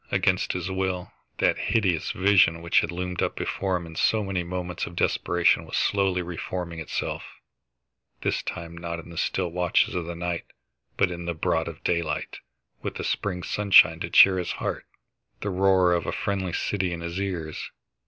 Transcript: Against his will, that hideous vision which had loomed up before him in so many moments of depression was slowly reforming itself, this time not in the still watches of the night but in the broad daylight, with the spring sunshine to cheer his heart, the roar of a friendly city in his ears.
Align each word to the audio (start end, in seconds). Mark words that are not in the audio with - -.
Against 0.09 0.53
his 0.53 0.71
will, 0.71 1.11
that 1.37 1.59
hideous 1.59 2.09
vision 2.09 2.63
which 2.63 2.79
had 2.79 2.91
loomed 2.91 3.21
up 3.21 3.35
before 3.35 3.75
him 3.77 3.85
in 3.85 3.95
so 3.95 4.23
many 4.23 4.41
moments 4.41 4.87
of 4.87 4.95
depression 4.95 5.63
was 5.63 5.77
slowly 5.77 6.23
reforming 6.23 6.79
itself, 6.79 7.23
this 8.21 8.41
time 8.41 8.75
not 8.75 8.97
in 8.97 9.11
the 9.11 9.15
still 9.17 9.49
watches 9.51 9.93
of 9.93 10.05
the 10.05 10.15
night 10.15 10.45
but 10.97 11.11
in 11.11 11.25
the 11.25 11.35
broad 11.35 11.67
daylight, 11.83 12.39
with 12.81 12.95
the 12.95 13.03
spring 13.03 13.43
sunshine 13.43 13.99
to 13.99 14.09
cheer 14.09 14.39
his 14.39 14.53
heart, 14.53 14.87
the 15.41 15.51
roar 15.51 15.93
of 15.93 16.07
a 16.07 16.11
friendly 16.11 16.51
city 16.53 16.91
in 16.91 17.01
his 17.01 17.19
ears. 17.21 17.69